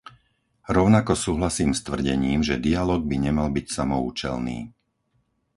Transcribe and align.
Rovnako 0.75 1.13
súhlasím 1.25 1.71
s 1.77 1.81
tvrdením, 1.87 2.39
že 2.47 2.57
dialóg 2.67 3.01
by 3.11 3.17
nemal 3.29 3.49
byť 3.57 3.65
samoúčelný. 3.77 4.59